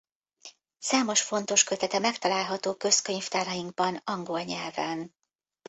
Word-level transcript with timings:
Számos 0.79 1.21
fontos 1.21 1.63
kötete 1.63 1.99
megtalálható 1.99 2.75
közkönyvtárainkban 2.75 4.01
angol 4.03 4.41
nyelven. 4.41 5.15